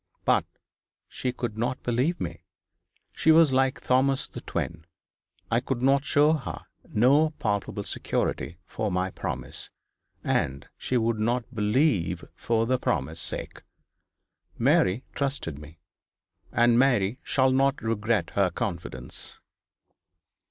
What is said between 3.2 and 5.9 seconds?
was like Thomas the twin. I could